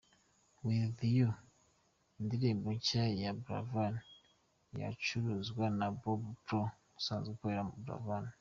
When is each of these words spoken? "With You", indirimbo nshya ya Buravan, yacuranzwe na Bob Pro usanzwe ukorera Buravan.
"With 0.65 0.97
You", 1.17 1.27
indirimbo 2.19 2.67
nshya 2.77 3.03
ya 3.21 3.31
Buravan, 3.41 3.95
yacuranzwe 4.79 5.63
na 5.79 5.87
Bob 6.01 6.21
Pro 6.45 6.61
usanzwe 6.99 7.29
ukorera 7.33 7.63
Buravan. 7.73 8.25